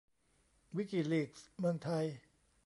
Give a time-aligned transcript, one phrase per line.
[0.75, 2.05] วิกิลีกส์เมืองไทย